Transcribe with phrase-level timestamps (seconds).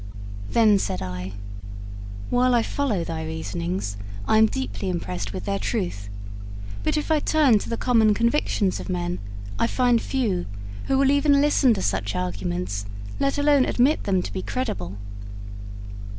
[0.49, 1.33] Then said I:
[2.31, 6.09] 'While I follow thy reasonings, I am deeply impressed with their truth;
[6.81, 9.19] but if I turn to the common convictions of men,
[9.59, 10.47] I find few
[10.85, 12.87] who will even listen to such arguments,
[13.19, 14.97] let alone admit them to be credible.'